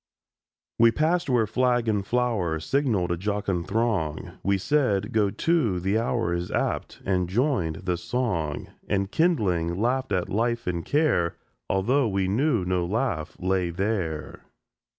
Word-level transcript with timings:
WE 0.79 0.91
passed 0.91 1.29
where 1.29 1.45
flag 1.45 1.87
and 1.87 2.07
flower 2.07 2.59
Signalled 2.59 3.11
a 3.11 3.17
jocund 3.17 3.67
throng; 3.67 4.31
We 4.41 4.57
said: 4.57 5.11
"Go 5.11 5.29
to, 5.29 5.79
the 5.79 5.99
hour 5.99 6.33
Is 6.33 6.49
apt!"—and 6.49 7.29
joined 7.29 7.75
the 7.85 7.97
song; 7.97 8.69
And, 8.89 9.11
kindling, 9.11 9.79
laughed 9.79 10.11
at 10.11 10.27
life 10.27 10.65
and 10.65 10.83
care, 10.83 11.35
Although 11.69 12.07
we 12.07 12.27
knew 12.27 12.65
no 12.65 12.83
laugh 12.83 13.37
lay 13.39 13.69
there. 13.69 14.43